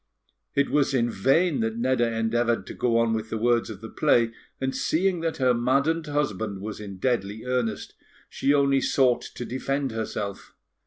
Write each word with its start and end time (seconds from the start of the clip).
It 0.55 0.71
was 0.71 0.95
in 0.95 1.11
vain 1.11 1.59
that 1.59 1.77
Nedda 1.77 2.11
endeavoured 2.17 2.65
to 2.65 2.73
go 2.73 2.97
on 2.97 3.13
with 3.13 3.29
the 3.29 3.37
words 3.37 3.69
of 3.69 3.81
the 3.81 3.89
play; 3.89 4.31
and, 4.59 4.75
seeing 4.75 5.19
that 5.19 5.37
her 5.37 5.53
maddened 5.53 6.07
husband 6.07 6.59
was 6.59 6.79
in 6.79 6.97
deadly 6.97 7.45
earnest, 7.45 7.93
she 8.27 8.51
only 8.51 8.81
sought 8.81 9.21
to 9.21 9.45
defend 9.45 9.91
herself. 9.91 10.55